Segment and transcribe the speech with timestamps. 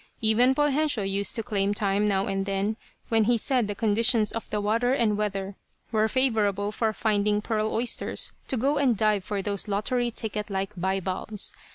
[0.19, 2.75] Even Poljensio used to claim time, now and then,
[3.09, 5.57] when he said the conditions of the water and weather
[5.91, 10.73] were favorable for finding pearl oysters, to go and dive for those lottery ticket like
[10.75, 11.53] bivalves.